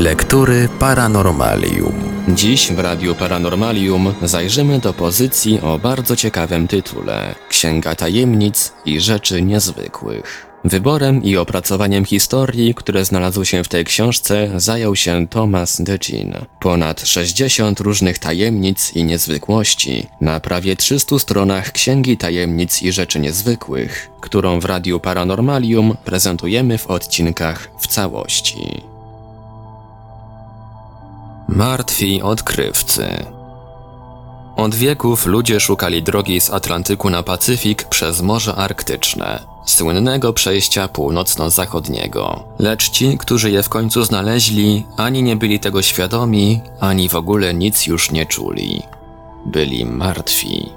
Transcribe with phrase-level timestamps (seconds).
[0.00, 1.92] Lektury Paranormalium.
[2.28, 9.42] Dziś w Radiu Paranormalium zajrzymy do pozycji o bardzo ciekawym tytule Księga Tajemnic i Rzeczy
[9.42, 10.46] Niezwykłych.
[10.64, 16.34] Wyborem i opracowaniem historii, które znalazły się w tej książce, zajął się Thomas DeGin.
[16.60, 24.10] Ponad 60 różnych tajemnic i niezwykłości na prawie 300 stronach Księgi Tajemnic i Rzeczy Niezwykłych,
[24.20, 28.89] którą w Radiu Paranormalium prezentujemy w odcinkach w całości.
[31.56, 33.26] Martwi odkrywcy.
[34.56, 42.44] Od wieków ludzie szukali drogi z Atlantyku na Pacyfik przez Morze Arktyczne, słynnego przejścia północno-zachodniego.
[42.58, 47.54] Lecz ci, którzy je w końcu znaleźli, ani nie byli tego świadomi, ani w ogóle
[47.54, 48.82] nic już nie czuli.
[49.46, 50.68] Byli martwi.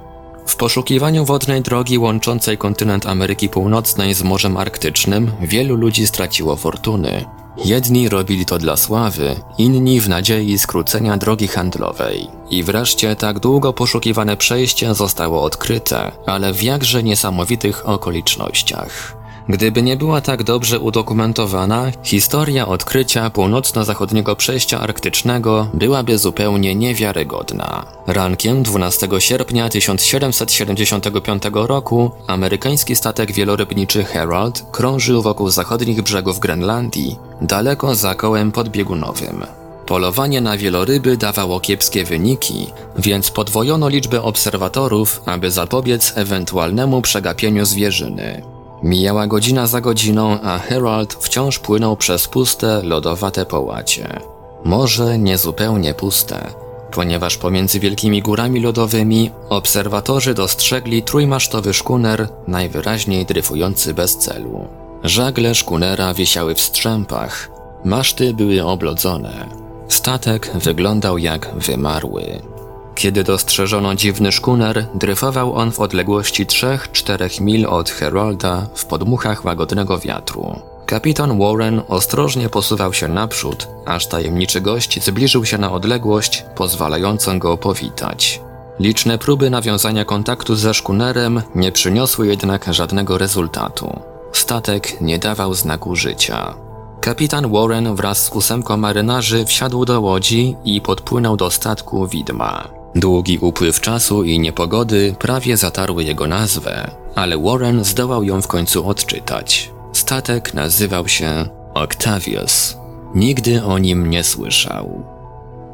[0.46, 7.26] W poszukiwaniu wodnej drogi łączącej kontynent Ameryki Północnej z Morzem Arktycznym wielu ludzi straciło fortuny.
[7.58, 12.28] Jedni robili to dla sławy, inni w nadziei skrócenia drogi handlowej.
[12.50, 19.23] I wreszcie tak długo poszukiwane przejście zostało odkryte, ale w jakże niesamowitych okolicznościach.
[19.50, 27.86] Gdyby nie była tak dobrze udokumentowana, historia odkrycia północno-zachodniego przejścia arktycznego byłaby zupełnie niewiarygodna.
[28.08, 37.96] Rankiem 12 sierpnia 1775 roku amerykański statek wielorybniczy Herald krążył wokół zachodnich brzegów Grenlandii, daleko
[37.96, 39.46] za kołem podbiegunowym.
[39.86, 48.53] Polowanie na wieloryby dawało kiepskie wyniki, więc podwojono liczbę obserwatorów, aby zapobiec ewentualnemu przegapieniu zwierzyny.
[48.84, 54.20] Mijała godzina za godziną, a Herald wciąż płynął przez puste, lodowate połacie.
[54.64, 56.54] Może niezupełnie puste,
[56.92, 64.68] ponieważ pomiędzy wielkimi górami lodowymi obserwatorzy dostrzegli trójmasztowy szkuner, najwyraźniej dryfujący bez celu.
[65.04, 67.50] Żagle szkunera wisiały w strzępach,
[67.86, 69.50] maszty były oblodzone.
[69.88, 72.53] Statek wyglądał jak wymarły.
[72.96, 80.00] Kiedy dostrzeżono dziwny szkuner, dryfował on w odległości 3-4 mil od Herolda w podmuchach łagodnego
[80.00, 80.60] wiatru.
[80.86, 87.58] Kapitan Warren ostrożnie posuwał się naprzód, aż tajemniczy gość zbliżył się na odległość pozwalającą go
[87.58, 88.42] powitać.
[88.80, 94.00] Liczne próby nawiązania kontaktu ze szkunerem nie przyniosły jednak żadnego rezultatu.
[94.34, 96.54] Statek nie dawał znaku życia.
[97.02, 102.83] Kapitan Warren wraz z ósemką marynarzy wsiadł do łodzi i podpłynął do statku widma.
[102.96, 108.90] Długi upływ czasu i niepogody prawie zatarły jego nazwę, ale Warren zdołał ją w końcu
[108.90, 109.72] odczytać.
[109.94, 112.78] Statek nazywał się Octavius.
[113.16, 115.04] Nigdy o nim nie słyszał.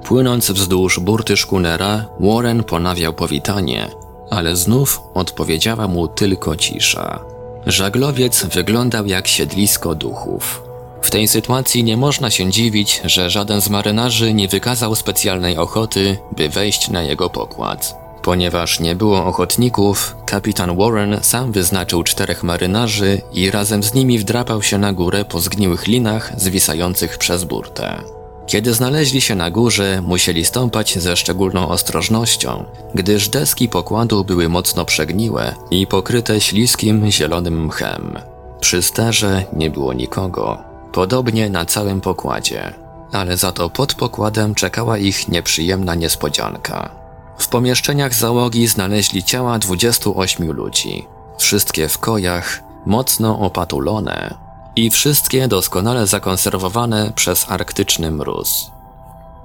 [0.04, 3.88] Płynąc wzdłuż burty szkunera, Warren ponawiał powitanie,
[4.30, 7.20] ale znów odpowiedziała mu tylko cisza.
[7.66, 10.69] Żaglowiec wyglądał jak siedlisko duchów.
[11.02, 16.18] W tej sytuacji nie można się dziwić, że żaden z marynarzy nie wykazał specjalnej ochoty,
[16.38, 18.00] by wejść na jego pokład.
[18.22, 24.64] Ponieważ nie było ochotników, kapitan Warren sam wyznaczył czterech marynarzy i razem z nimi wdrapał
[24.64, 28.02] się na górę po zgniłych linach zwisających przez burtę.
[28.48, 32.66] Kiedy znaleźli się na górze, musieli stąpać ze szczególną ostrożnością,
[32.96, 38.20] gdyż deski pokładu były mocno przegniłe i pokryte śliskim, zielonym mchem.
[38.60, 42.74] Przy sterze nie było nikogo, podobnie na całym pokładzie,
[43.12, 46.90] ale za to pod pokładem czekała ich nieprzyjemna niespodzianka.
[47.38, 51.08] W pomieszczeniach załogi znaleźli ciała 28 ludzi,
[51.38, 54.34] wszystkie w kojach, mocno opatulone
[54.76, 58.72] i wszystkie doskonale zakonserwowane przez arktyczny mróz.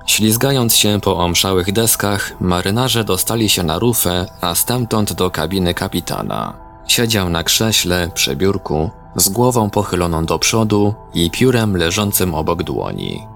[0.06, 6.63] Ślizgając się po omszałych deskach, marynarze dostali się na rufę, a stamtąd do kabiny kapitana.
[6.86, 13.26] Siedział na krześle przy biurku, z głową pochyloną do przodu i piórem leżącym obok dłoni.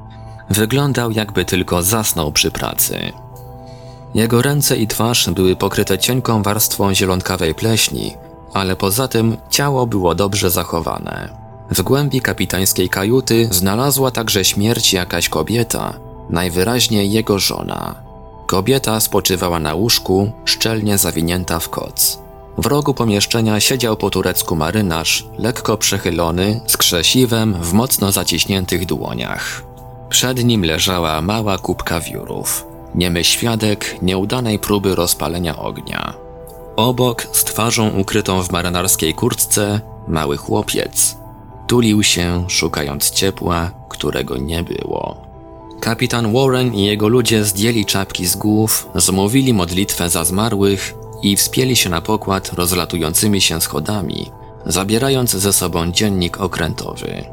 [0.51, 3.13] Wyglądał jakby tylko zasnął przy pracy.
[4.15, 8.15] Jego ręce i twarz były pokryte cienką warstwą zielonkawej pleśni,
[8.53, 11.29] ale poza tym ciało było dobrze zachowane.
[11.71, 15.95] W głębi kapitańskiej kajuty znalazła także śmierć jakaś kobieta,
[16.31, 17.95] najwyraźniej jego żona.
[18.47, 22.19] Kobieta spoczywała na łóżku, szczelnie zawinięta w koc.
[22.59, 29.63] W rogu pomieszczenia siedział po turecku marynarz, lekko przechylony, z krzesiwem w mocno zaciśniętych dłoniach.
[30.09, 32.67] Przed nim leżała mała kubka wiórów.
[32.95, 36.15] Niemy świadek nieudanej próby rozpalenia ognia.
[36.77, 41.17] Obok, z twarzą ukrytą w marynarskiej kurtce, mały chłopiec.
[41.67, 45.17] Tulił się, szukając ciepła, którego nie było.
[45.81, 51.77] Kapitan Warren i jego ludzie zdjęli czapki z głów, zmówili modlitwę za zmarłych i wspięli
[51.77, 54.31] się na pokład rozlatującymi się schodami,
[54.67, 57.25] zabierając ze sobą dziennik okrętowy.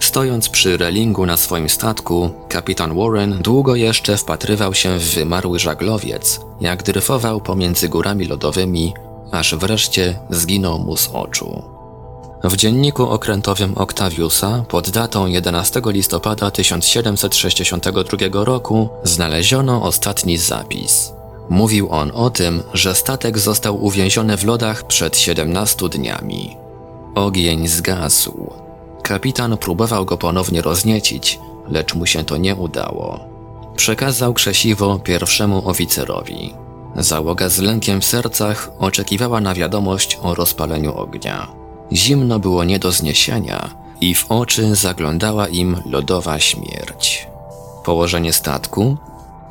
[0.00, 6.40] Stojąc przy relingu na swoim statku, kapitan Warren długo jeszcze wpatrywał się w wymarły żaglowiec,
[6.60, 8.94] jak dryfował pomiędzy górami lodowymi,
[9.32, 11.62] aż wreszcie zginął mu z oczu.
[12.44, 21.12] W dzienniku okrętowym Octaviusa pod datą 11 listopada 1762 roku znaleziono ostatni zapis.
[21.50, 26.56] Mówił on o tym, że statek został uwięziony w lodach przed 17 dniami.
[27.14, 28.50] Ogień zgasł.
[29.02, 31.38] Kapitan próbował go ponownie rozniecić,
[31.68, 33.20] lecz mu się to nie udało.
[33.76, 36.54] Przekazał krzesiwo pierwszemu oficerowi.
[36.96, 41.48] Załoga z lękiem w sercach oczekiwała na wiadomość o rozpaleniu ognia.
[41.92, 43.70] Zimno było nie do zniesienia
[44.00, 47.26] i w oczy zaglądała im lodowa śmierć.
[47.84, 48.96] Położenie statku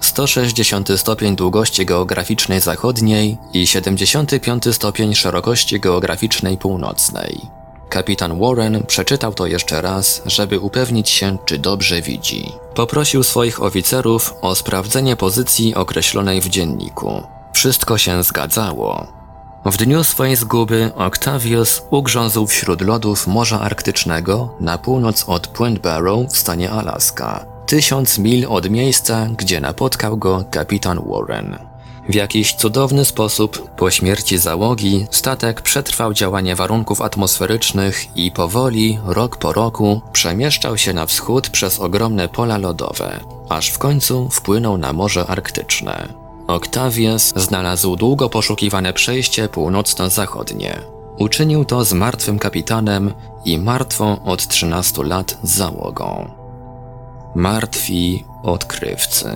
[0.06, 7.42] 160 stopień długości geograficznej zachodniej i 75 stopień szerokości geograficznej północnej.
[7.90, 12.52] Kapitan Warren przeczytał to jeszcze raz, żeby upewnić się, czy dobrze widzi.
[12.76, 17.24] Poprosił swoich oficerów o sprawdzenie pozycji określonej w dzienniku.
[17.54, 19.08] Wszystko się zgadzało.
[19.66, 26.34] W dniu swojej zguby Octavius ugrzązł wśród lodów Morza Arktycznego na północ od Point Barrow
[26.34, 31.57] w stanie Alaska, tysiąc mil od miejsca, gdzie napotkał go kapitan Warren.
[32.10, 39.38] W jakiś cudowny sposób po śmierci załogi statek przetrwał działanie warunków atmosferycznych i powoli, rok
[39.38, 43.19] po roku, przemieszczał się na wschód przez ogromne pola lodowe,
[43.50, 46.13] aż w końcu wpłynął na Morze Arktyczne.
[46.48, 50.81] Octavius znalazł długo poszukiwane przejście północno-zachodnie.
[51.18, 53.13] Uczynił to z martwym kapitanem
[53.45, 56.43] i martwą od 13 lat załogą.
[57.35, 59.30] Martwi odkrywcy.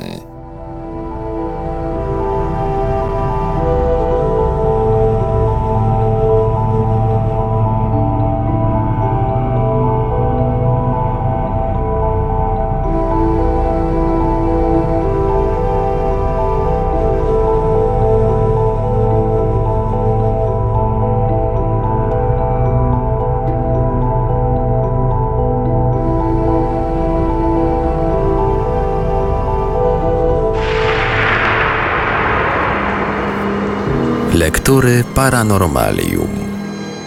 [34.48, 36.30] Lektury Paranormalium.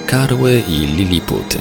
[0.07, 1.59] Karły i Liliputy.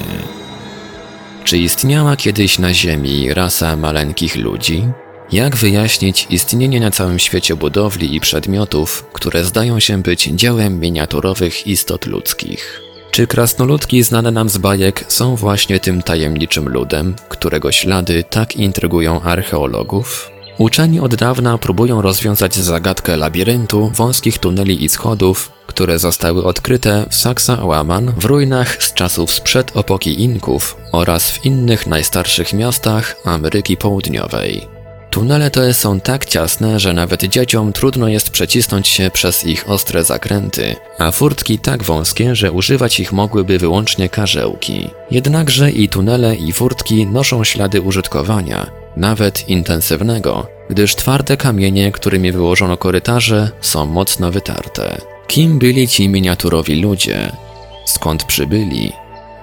[1.44, 4.88] Czy istniała kiedyś na Ziemi rasa maleńkich ludzi?
[5.32, 11.68] Jak wyjaśnić istnienie na całym świecie budowli i przedmiotów, które zdają się być dziełem miniaturowych
[11.68, 12.82] istot ludzkich?
[13.12, 19.22] Czy krasnoludki znane nam z bajek są właśnie tym tajemniczym ludem, którego ślady tak intrygują
[19.22, 20.32] archeologów?
[20.60, 27.16] Uczeni od dawna próbują rozwiązać zagadkę labiryntu wąskich tuneli i schodów, które zostały odkryte w
[27.16, 34.68] Saksa-Łaman w ruinach z czasów sprzed epoki Inków oraz w innych najstarszych miastach Ameryki Południowej.
[35.10, 40.04] Tunele te są tak ciasne, że nawet dzieciom trudno jest przecisnąć się przez ich ostre
[40.04, 44.90] zakręty, a furtki tak wąskie, że używać ich mogłyby wyłącznie karzełki.
[45.12, 52.78] Jednakże i tunele i furtki noszą ślady użytkowania, nawet intensywnego, gdyż twarde kamienie, którymi wyłożono
[52.78, 55.02] korytarze, są mocno wytarte.
[55.28, 57.32] Kim byli ci miniaturowi ludzie?
[57.86, 58.94] Skąd przybyli?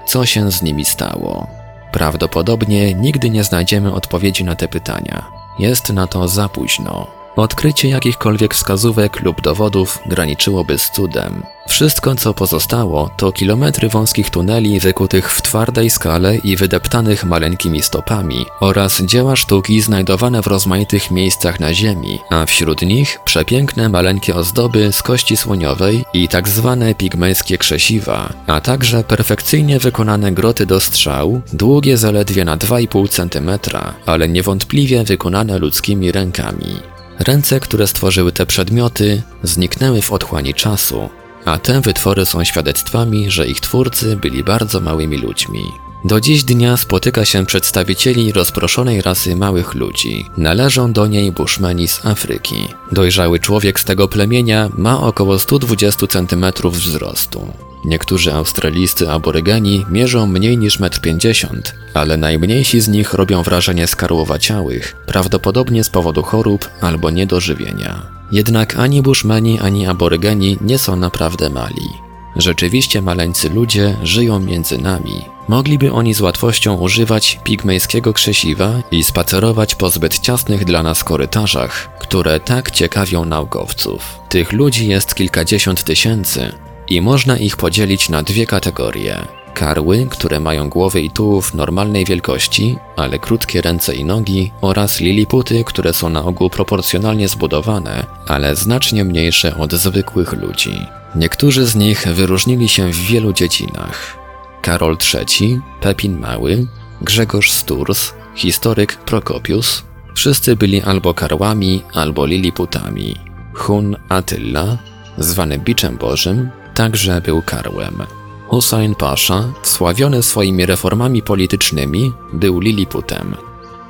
[0.07, 1.47] Co się z nimi stało?
[1.93, 5.25] Prawdopodobnie nigdy nie znajdziemy odpowiedzi na te pytania.
[5.59, 7.07] Jest na to za późno.
[7.37, 11.43] Odkrycie jakichkolwiek wskazówek lub dowodów graniczyłoby z cudem.
[11.69, 18.47] Wszystko, co pozostało, to kilometry wąskich tuneli wykutych w twardej skale i wydeptanych maleńkimi stopami
[18.61, 24.93] oraz dzieła sztuki znajdowane w rozmaitych miejscach na ziemi, a wśród nich przepiękne maleńkie ozdoby
[24.93, 31.41] z kości słoniowej i tak zwane pigmejskie krzesiwa, a także perfekcyjnie wykonane groty do strzał,
[31.53, 33.77] długie zaledwie na 2,5 cm,
[34.07, 36.96] ale niewątpliwie wykonane ludzkimi rękami.
[37.19, 41.09] Ręce, które stworzyły te przedmioty, zniknęły w otchłani czasu,
[41.45, 45.65] a te wytwory są świadectwami, że ich twórcy byli bardzo małymi ludźmi.
[46.05, 50.27] Do dziś dnia spotyka się przedstawicieli rozproszonej rasy małych ludzi.
[50.37, 52.69] Należą do niej bushmeni z Afryki.
[52.93, 57.53] Dojrzały człowiek z tego plemienia ma około 120 cm wzrostu.
[57.87, 61.63] Niektórzy australijscy aborygeni mierzą mniej niż 1,50 m,
[61.95, 68.07] ale najmniejsi z nich robią wrażenie skarłowaciałych, prawdopodobnie z powodu chorób albo niedożywienia.
[68.33, 71.89] Jednak ani bushmeni, ani aborygeni nie są naprawdę mali.
[72.37, 75.25] Rzeczywiście maleńcy ludzie żyją między nami.
[75.49, 81.99] Mogliby oni z łatwością używać pigmejskiego krzesiwa i spacerować po zbyt ciasnych dla nas korytarzach,
[81.99, 84.19] które tak ciekawią naukowców.
[84.29, 86.53] Tych ludzi jest kilkadziesiąt tysięcy
[86.89, 89.27] i można ich podzielić na dwie kategorie.
[89.55, 95.65] Karły, które mają głowy i tułów normalnej wielkości, ale krótkie ręce i nogi oraz liliputy,
[95.65, 100.87] które są na ogół proporcjonalnie zbudowane, ale znacznie mniejsze od zwykłych ludzi.
[101.15, 104.17] Niektórzy z nich wyróżnili się w wielu dziedzinach.
[104.63, 106.67] Karol III, Pepin Mały,
[107.03, 109.83] Grzegorz Sturs, historyk Prokopius,
[110.15, 113.17] wszyscy byli albo karłami, albo liliputami.
[113.55, 114.79] Hun Attila,
[115.19, 118.03] zwany Biczem Bożym, także był karłem.
[118.49, 123.37] Hussein Pasza, wsławiony swoimi reformami politycznymi, był liliputem.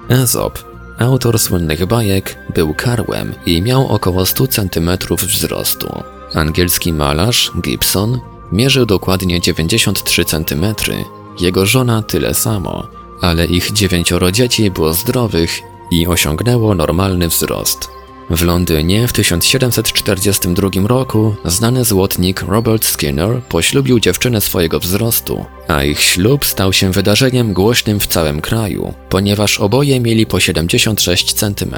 [0.08, 0.58] Ezop,
[0.98, 6.02] autor słynnych bajek, był karłem i miał około 100 cm wzrostu.
[6.34, 8.20] Angielski malarz Gibson
[8.52, 10.64] mierzył dokładnie 93 cm,
[11.40, 12.86] jego żona tyle samo,
[13.20, 17.96] ale ich dziewięcioro dzieci było zdrowych i osiągnęło normalny wzrost.
[18.30, 26.00] W Londynie w 1742 roku znany złotnik Robert Skinner poślubił dziewczynę swojego wzrostu, a ich
[26.00, 31.74] ślub stał się wydarzeniem głośnym w całym kraju, ponieważ oboje mieli po 76 cm.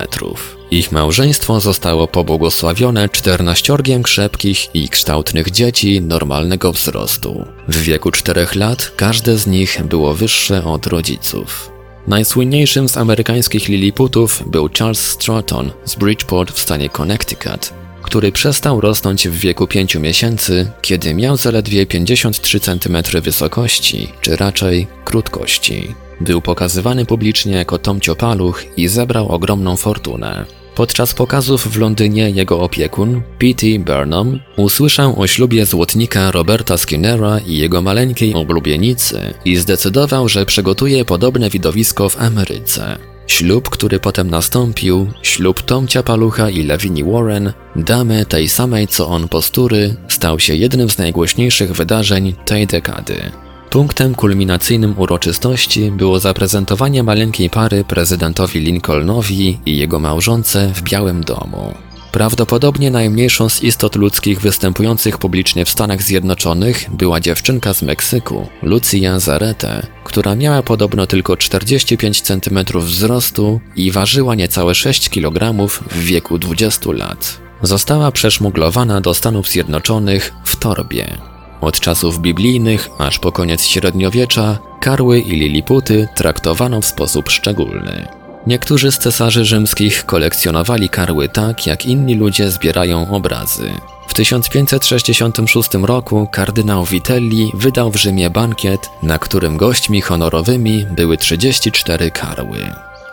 [0.71, 7.45] Ich małżeństwo zostało pobłogosławione czternaściorgiem krzepkich i kształtnych dzieci normalnego wzrostu.
[7.69, 11.78] W wieku czterech lat każde z nich było wyższe od rodziców.
[12.09, 17.73] Najsłynniejszym z amerykańskich liliputów był Charles Stratton z Bridgeport w stanie Connecticut,
[18.03, 24.87] który przestał rosnąć w wieku 5 miesięcy, kiedy miał zaledwie 53 cm wysokości, czy raczej
[25.05, 25.95] krótkości.
[26.21, 30.58] Był pokazywany publicznie jako Tomcio Paluch i zebrał ogromną fortunę.
[30.79, 33.67] Podczas pokazów w Londynie jego opiekun, P.T.
[33.79, 41.05] Burnham, usłyszał o ślubie złotnika Roberta Skinnera i jego maleńkiej oblubienicy i zdecydował, że przygotuje
[41.05, 42.99] podobne widowisko w Ameryce.
[43.27, 49.29] Ślub, który potem nastąpił, ślub Tomcia Palucha i Lewini Warren, damy tej samej co on
[49.29, 53.48] postury, stał się jednym z najgłośniejszych wydarzeń tej dekady.
[53.71, 61.75] Punktem kulminacyjnym uroczystości było zaprezentowanie maleńkiej pary prezydentowi Lincolnowi i jego małżonce w Białym Domu.
[62.13, 69.21] Prawdopodobnie najmniejszą z istot ludzkich występujących publicznie w Stanach Zjednoczonych była dziewczynka z Meksyku, Lucia
[69.21, 76.39] Zarete, która miała podobno tylko 45 cm wzrostu i ważyła niecałe 6 kg w wieku
[76.39, 77.39] 20 lat.
[77.63, 81.38] Została przeszmuglowana do Stanów Zjednoczonych w torbie.
[81.61, 88.09] Od czasów biblijnych aż po koniec średniowiecza karły i liliputy traktowano w sposób szczególny.
[88.47, 93.71] Niektórzy z cesarzy rzymskich kolekcjonowali karły tak, jak inni ludzie zbierają obrazy.
[94.09, 102.11] W 1566 roku kardynał Vitelli wydał w Rzymie bankiet, na którym gośćmi honorowymi były 34
[102.11, 102.59] karły.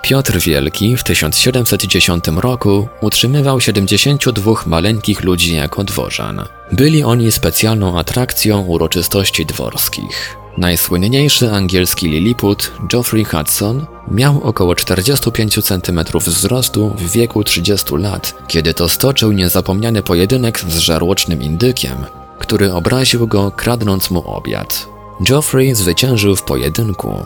[0.02, 6.46] Piotr Wielki w 1710 roku utrzymywał 72 maleńkich ludzi jako dworzan.
[6.72, 10.38] Byli oni specjalną atrakcją uroczystości dworskich.
[10.58, 18.74] Najsłynniejszy angielski liliput, Geoffrey Hudson, miał około 45 cm wzrostu w wieku 30 lat, kiedy
[18.74, 21.98] to stoczył niezapomniany pojedynek z żarłocznym indykiem,
[22.40, 24.88] który obraził go kradnąc mu obiad.
[25.22, 27.26] Geoffrey zwyciężył w pojedynku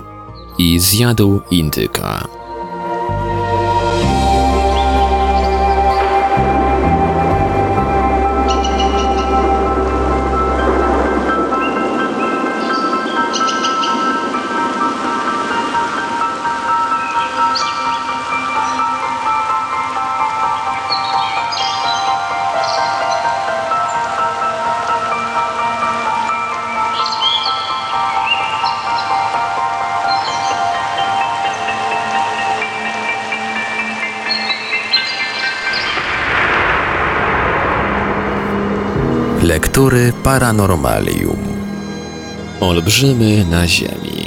[0.57, 2.38] i zjadł indyka.
[39.49, 41.37] Lektury Paranormalium.
[42.59, 44.23] Olbrzymy na ziemi.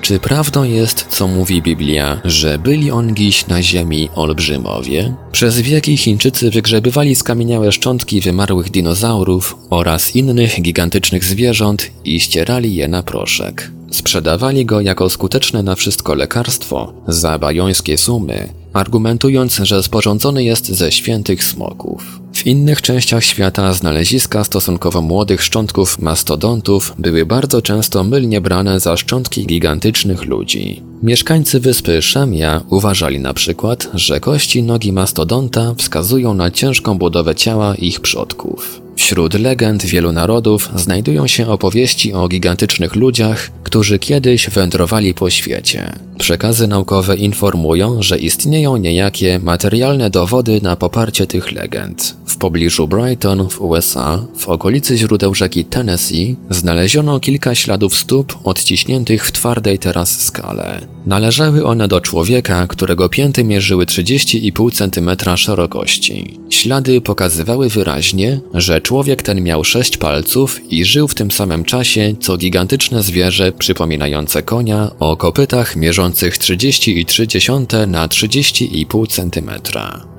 [0.00, 5.14] Czy prawdą jest, co mówi Biblia, że byli ongiś na ziemi olbrzymowie?
[5.32, 12.88] Przez wieki Chińczycy wygrzebywali skamieniałe szczątki wymarłych dinozaurów oraz innych gigantycznych zwierząt i ścierali je
[12.88, 13.70] na proszek.
[13.90, 20.92] Sprzedawali go jako skuteczne na wszystko lekarstwo za bajońskie sumy, argumentując, że sporządzony jest ze
[20.92, 22.20] świętych smoków.
[22.40, 28.96] W innych częściach świata znaleziska stosunkowo młodych szczątków mastodontów były bardzo często mylnie brane za
[28.96, 30.82] szczątki gigantycznych ludzi.
[31.02, 37.74] Mieszkańcy wyspy Szemia uważali na przykład, że kości nogi mastodonta wskazują na ciężką budowę ciała
[37.74, 38.80] ich przodków.
[39.00, 45.92] Wśród legend wielu narodów znajdują się opowieści o gigantycznych ludziach, którzy kiedyś wędrowali po świecie.
[46.18, 52.16] Przekazy naukowe informują, że istnieją niejakie materialne dowody na poparcie tych legend.
[52.26, 59.26] W pobliżu Brighton w USA, w okolicy źródeł rzeki Tennessee, znaleziono kilka śladów stóp odciśniętych
[59.26, 60.80] w twardej teraz skale.
[61.06, 66.40] Należały one do człowieka, którego pięty mierzyły 30,5 cm szerokości.
[66.50, 72.14] Ślady pokazywały wyraźnie, że człowiek ten miał sześć palców i żył w tym samym czasie
[72.20, 79.50] co gigantyczne zwierzę przypominające konia o kopytach mierzących 30,3 na 30,5 cm.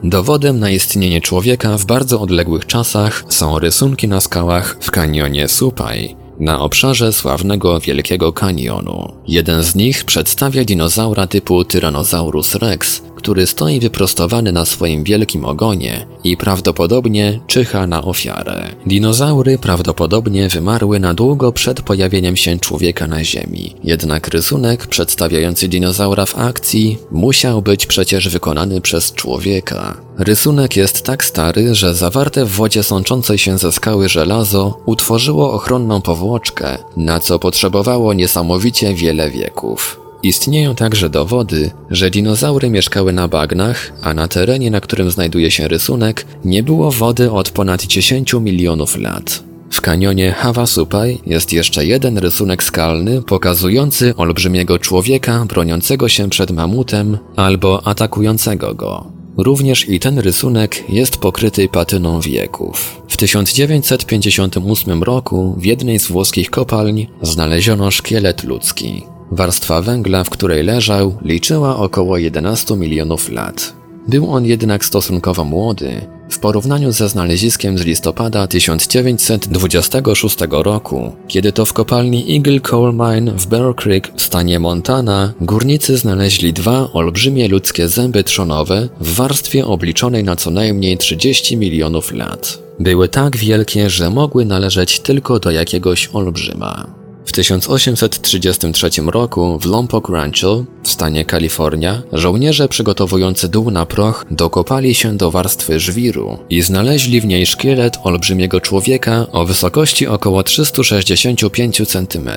[0.04, 6.16] Dowodem na istnienie człowieka w bardzo odległych czasach są rysunki na skałach w kanionie Supaj,
[6.40, 9.14] na obszarze sławnego Wielkiego Kanionu.
[9.28, 16.06] Jeden z nich przedstawia dinozaura typu Tyrannosaurus rex, który stoi wyprostowany na swoim wielkim ogonie
[16.24, 18.70] i prawdopodobnie czyha na ofiarę.
[18.86, 23.76] Dinozaury prawdopodobnie wymarły na długo przed pojawieniem się człowieka na Ziemi.
[23.84, 29.98] Jednak rysunek przedstawiający dinozaura w akcji musiał być przecież wykonany przez człowieka.
[30.18, 36.02] Rysunek jest tak stary, że zawarte w wodzie sączącej się ze skały żelazo utworzyło ochronną
[36.02, 40.01] powłoczkę, na co potrzebowało niesamowicie wiele wieków.
[40.24, 45.68] Istnieją także dowody, że dinozaury mieszkały na bagnach, a na terenie, na którym znajduje się
[45.68, 49.44] rysunek, nie było wody od ponad 10 milionów lat.
[49.72, 57.18] W kanionie Havasupai jest jeszcze jeden rysunek skalny pokazujący olbrzymiego człowieka broniącego się przed mamutem
[57.36, 59.06] albo atakującego go.
[59.38, 63.02] Również i ten rysunek jest pokryty patyną wieków.
[63.08, 69.04] W 1958 roku w jednej z włoskich kopalń znaleziono szkielet ludzki.
[69.32, 73.74] Warstwa węgla, w której leżał, liczyła około 11 milionów lat.
[74.08, 81.66] Był on jednak stosunkowo młody w porównaniu ze znaleziskiem z listopada 1926 roku, kiedy to
[81.66, 87.48] w kopalni Eagle Coal Mine w Bear Creek w stanie Montana górnicy znaleźli dwa olbrzymie
[87.48, 92.60] ludzkie zęby trzonowe w warstwie obliczonej na co najmniej 30 milionów lat.
[92.80, 97.01] Były tak wielkie, że mogły należeć tylko do jakiegoś olbrzyma.
[97.26, 104.96] W 1833 roku w Lompoc Rancho w stanie Kalifornia żołnierze przygotowujący dół na proch dokopali
[104.96, 111.82] się do warstwy żwiru i znaleźli w niej szkielet olbrzymiego człowieka o wysokości około 365
[111.88, 112.30] cm.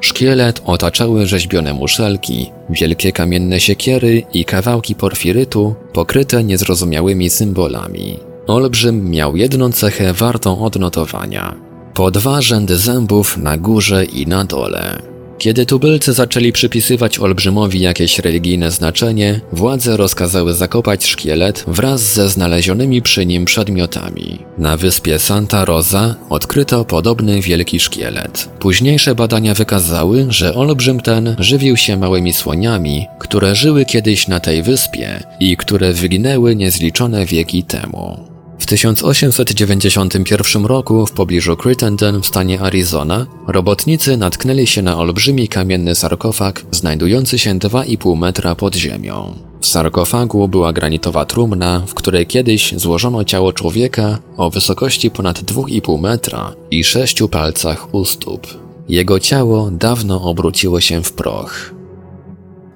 [0.00, 8.18] Szkielet otaczały rzeźbione muszelki, wielkie kamienne siekiery i kawałki porfirytu pokryte niezrozumiałymi symbolami.
[8.46, 11.69] Olbrzym miał jedną cechę wartą odnotowania.
[11.94, 15.10] Po dwa rzędy zębów na górze i na dole.
[15.40, 23.02] Kiedy tubylcy zaczęli przypisywać olbrzymowi jakieś religijne znaczenie, władze rozkazały zakopać szkielet wraz ze znalezionymi
[23.02, 24.38] przy nim przedmiotami.
[24.58, 28.48] Na wyspie Santa Rosa odkryto podobny wielki szkielet.
[28.58, 34.62] Późniejsze badania wykazały, że olbrzym ten żywił się małymi słoniami, które żyły kiedyś na tej
[34.62, 38.29] wyspie i które wyginęły niezliczone wieki temu.
[38.60, 45.94] W 1891 roku w pobliżu Crittenden w stanie Arizona robotnicy natknęli się na olbrzymi kamienny
[45.94, 49.34] sarkofag znajdujący się 2,5 metra pod ziemią.
[49.60, 56.00] W sarkofagu była granitowa trumna, w której kiedyś złożono ciało człowieka o wysokości ponad 2,5
[56.00, 58.46] metra i sześciu palcach u stóp.
[58.88, 61.79] Jego ciało dawno obróciło się w proch.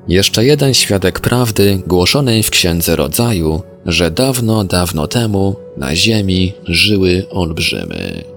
[0.08, 7.26] Jeszcze jeden świadek prawdy głoszonej w Księdze Rodzaju że dawno, dawno temu na Ziemi żyły
[7.30, 8.33] olbrzymy.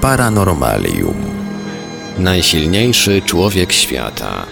[0.00, 1.14] Paranormalium.
[2.18, 4.46] Najsilniejszy człowiek świata.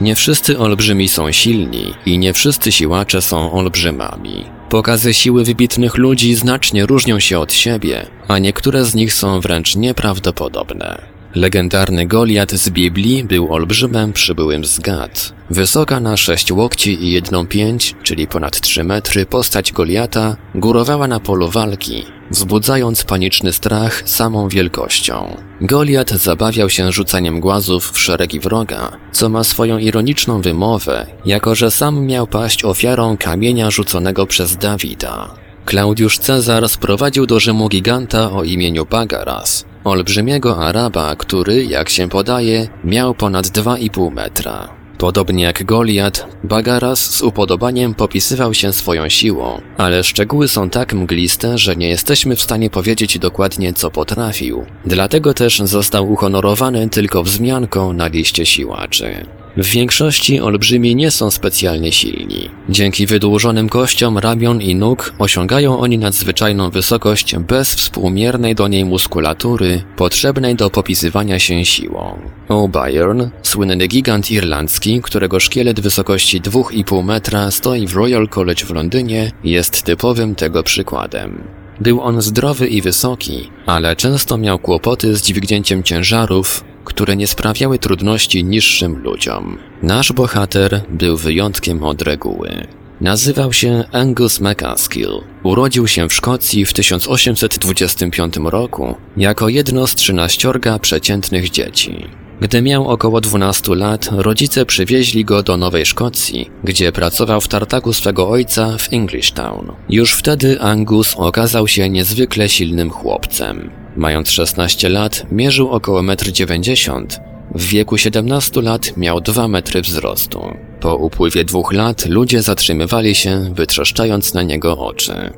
[0.00, 4.44] Nie wszyscy olbrzymi są silni i nie wszyscy siłacze są olbrzymami.
[4.68, 9.76] Pokazy siły wybitnych ludzi znacznie różnią się od siebie, a niektóre z nich są wręcz
[9.76, 11.11] nieprawdopodobne.
[11.34, 15.32] Legendarny Goliat z Biblii był olbrzymem przybyłym z Gad.
[15.50, 21.20] Wysoka na sześć łokci i jedną pięć, czyli ponad trzy metry, postać Goliata górowała na
[21.20, 25.36] polu walki, wzbudzając paniczny strach samą wielkością.
[25.60, 31.70] Goliat zabawiał się rzucaniem głazów w szeregi wroga, co ma swoją ironiczną wymowę, jako że
[31.70, 35.34] sam miał paść ofiarą kamienia rzuconego przez Dawida.
[35.64, 42.68] Klaudiusz Cezar sprowadził do Rzymu giganta o imieniu Bagaras, olbrzymiego Araba, który, jak się podaje,
[42.84, 44.82] miał ponad 2,5 metra.
[44.98, 51.58] Podobnie jak Goliat, Bagaras z upodobaniem popisywał się swoją siłą, ale szczegóły są tak mgliste,
[51.58, 54.66] że nie jesteśmy w stanie powiedzieć dokładnie co potrafił.
[54.86, 59.26] Dlatego też został uhonorowany tylko wzmianką na liście siłaczy.
[59.56, 62.50] W większości olbrzymi nie są specjalnie silni.
[62.68, 69.82] Dzięki wydłużonym kościom ramion i nóg osiągają oni nadzwyczajną wysokość bez współmiernej do niej muskulatury
[69.96, 72.18] potrzebnej do popisywania się siłą.
[72.48, 79.32] O'Byrne, słynny gigant irlandzki, którego szkielet wysokości 2,5 metra stoi w Royal College w Londynie,
[79.44, 81.44] jest typowym tego przykładem.
[81.80, 87.78] Był on zdrowy i wysoki, ale często miał kłopoty z dźwignięciem ciężarów, które nie sprawiały
[87.78, 89.58] trudności niższym ludziom.
[89.82, 92.66] Nasz bohater był wyjątkiem od reguły.
[93.00, 95.20] Nazywał się Angus McCaskill.
[95.42, 102.06] Urodził się w Szkocji w 1825 roku jako jedno z trzynaściorga przeciętnych dzieci.
[102.40, 107.92] Gdy miał około 12 lat, rodzice przywieźli go do Nowej Szkocji, gdzie pracował w tartaku
[107.92, 109.72] swego ojca w Englishtown.
[109.88, 113.81] Już wtedy Angus okazał się niezwykle silnym chłopcem.
[113.96, 117.06] Mając 16 lat, mierzył około 1,90 m.
[117.54, 120.40] W wieku 17 lat miał 2 metry wzrostu.
[120.80, 125.32] Po upływie dwóch lat ludzie zatrzymywali się, wytrzeszczając na niego oczy.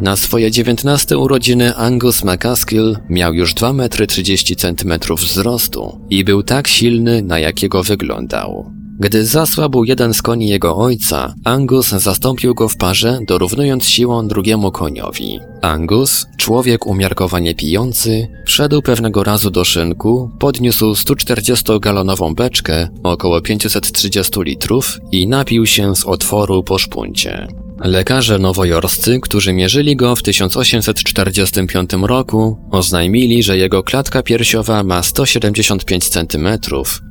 [0.00, 6.42] Na swoje 19 urodziny Angus McCaskill miał już 2 metry 30 cm wzrostu i był
[6.42, 8.77] tak silny, na jakiego wyglądał.
[9.00, 14.72] Gdy zasłabł jeden z koni jego ojca, Angus zastąpił go w parze, dorównując siłą drugiemu
[14.72, 15.40] koniowi.
[15.62, 24.98] Angus, człowiek umiarkowanie pijący, wszedł pewnego razu do szynku, podniósł 140-galonową beczkę, około 530 litrów
[25.12, 27.48] i napił się z otworu po szpuncie.
[27.80, 36.08] Lekarze nowojorscy, którzy mierzyli go w 1845 roku, oznajmili, że jego klatka piersiowa ma 175
[36.08, 36.48] cm,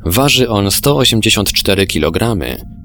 [0.06, 2.36] waży on 184 kg,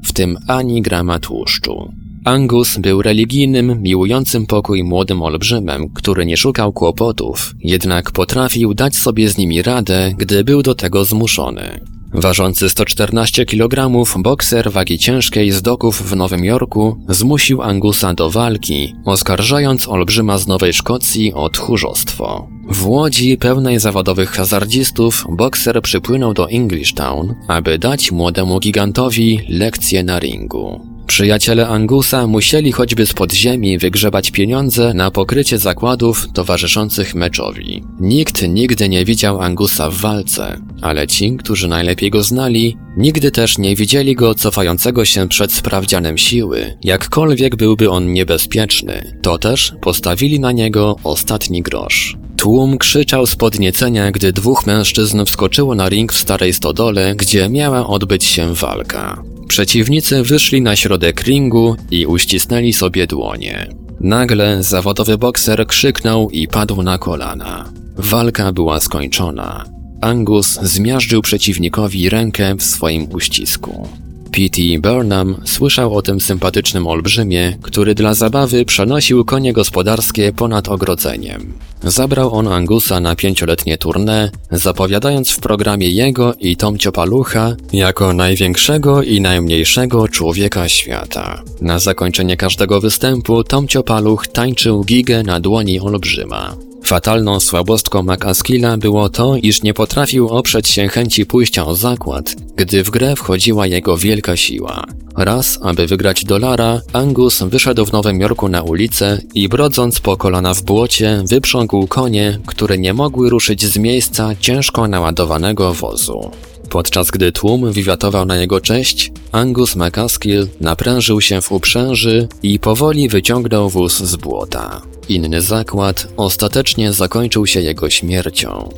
[0.04, 1.92] w tym ani grama tłuszczu.
[2.24, 9.28] Angus był religijnym, miłującym pokój młodym olbrzymem, który nie szukał kłopotów, jednak potrafił dać sobie
[9.28, 11.80] z nimi radę, gdy był do tego zmuszony.
[12.14, 18.94] Ważący 114 kg, bokser wagi ciężkiej z doków w Nowym Jorku zmusił Angusa do walki,
[19.04, 22.48] oskarżając olbrzyma z Nowej Szkocji o tchórzostwo.
[22.68, 30.18] W łodzi pełnej zawodowych hazardzistów bokser przypłynął do Englishtown, aby dać młodemu gigantowi lekcję na
[30.18, 30.91] ringu.
[31.12, 37.84] Przyjaciele Angusa musieli choćby z podziemi wygrzebać pieniądze na pokrycie zakładów towarzyszących meczowi.
[38.00, 43.58] Nikt nigdy nie widział Angusa w walce, ale ci, którzy najlepiej go znali, nigdy też
[43.58, 49.18] nie widzieli go cofającego się przed sprawdzianem siły, jakkolwiek byłby on niebezpieczny.
[49.22, 52.16] To też postawili na niego ostatni grosz.
[52.36, 57.86] Tłum krzyczał z podniecenia, gdy dwóch mężczyzn wskoczyło na ring w starej stodole, gdzie miała
[57.86, 59.31] odbyć się walka.
[59.52, 63.68] Przeciwnicy wyszli na środek ringu i uścisnęli sobie dłonie.
[64.00, 67.72] Nagle zawodowy bokser krzyknął i padł na kolana.
[67.96, 69.64] Walka była skończona.
[70.00, 73.88] Angus zmiażdżył przeciwnikowi rękę w swoim uścisku.
[74.32, 74.62] P.T.
[74.78, 81.52] Burnham słyszał o tym sympatycznym olbrzymie, który dla zabawy przenosił konie gospodarskie ponad ogrodzeniem.
[81.82, 89.02] Zabrał on Angusa na pięcioletnie tournée, zapowiadając w programie jego i Tomcio Palucha jako największego
[89.02, 91.42] i najmniejszego człowieka świata.
[91.60, 96.71] Na zakończenie każdego występu Tomcio Paluch tańczył gigę na dłoni olbrzyma.
[96.82, 102.84] Fatalną słabostką McAskilla było to, iż nie potrafił oprzeć się chęci pójścia o zakład, gdy
[102.84, 104.84] w grę wchodziła jego wielka siła.
[105.16, 110.54] Raz, aby wygrać dolara, Angus wyszedł w Nowym Jorku na ulicę i brodząc po kolana
[110.54, 116.30] w błocie, wyprzągł konie, które nie mogły ruszyć z miejsca ciężko naładowanego wozu.
[116.72, 123.08] Podczas gdy tłum wiwatował na jego cześć, Angus McCaskill naprężył się w uprzęży i powoli
[123.08, 124.82] wyciągnął wóz z błota.
[125.08, 128.68] Inny zakład ostatecznie zakończył się jego śmiercią.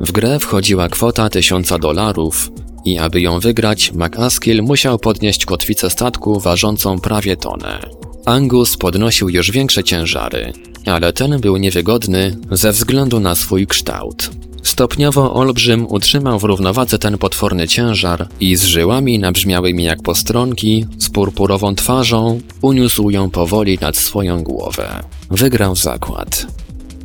[0.00, 2.50] W grę wchodziła kwota tysiąca dolarów
[2.84, 7.80] i aby ją wygrać, McAskill musiał podnieść kotwicę statku ważącą prawie tonę.
[8.24, 10.52] Angus podnosił już większe ciężary,
[10.86, 14.30] ale ten był niewygodny ze względu na swój kształt.
[14.64, 21.10] Stopniowo olbrzym utrzymał w równowadze ten potworny ciężar i z żyłami nabrzmiałymi jak postronki, z
[21.10, 25.02] purpurową twarzą, uniósł ją powoli nad swoją głowę.
[25.30, 26.46] Wygrał zakład,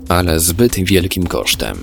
[0.09, 1.77] ale zbyt wielkim kosztem.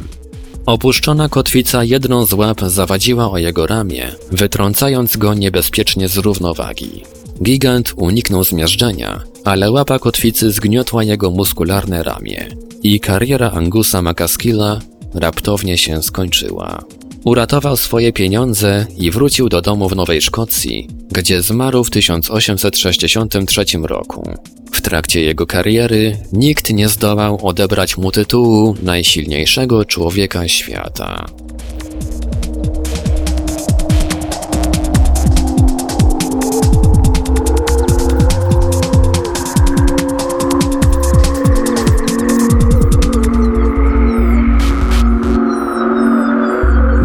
[0.66, 7.02] Opuszczona kotwica jedną z łap zawadziła o jego ramię, wytrącając go niebezpiecznie z równowagi.
[7.42, 12.48] Gigant uniknął zmiażdżenia, ale łapa kotwicy zgniotła jego muskularne ramię
[12.82, 14.80] i kariera Angusa McCaskilla
[15.16, 16.85] raptownie się skończyła.
[17.24, 24.31] Uratował swoje pieniądze i wrócił do domu w Nowej Szkocji, gdzie zmarł w 1863 roku.
[24.72, 31.26] W trakcie jego kariery nikt nie zdołał odebrać mu tytułu najsilniejszego człowieka świata.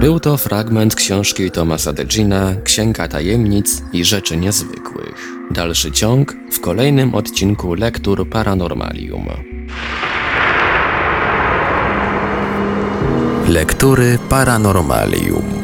[0.02, 5.30] Był to fragment książki Thomasa Degina Księga Tajemnic i Rzeczy Niezwykłych.
[5.52, 9.28] Dalszy ciąg w kolejnym odcinku Lektur Paranormalium.
[13.48, 15.61] Lektury Paranormalium.